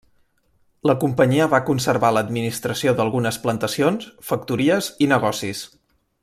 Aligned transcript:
La 0.91 0.95
companyia 1.03 1.47
va 1.51 1.59
conservar 1.67 2.11
l'administració 2.17 2.95
d'algunes 3.01 3.39
plantacions, 3.45 4.09
factories 4.31 4.91
i 5.07 5.11
negocis. 5.17 5.63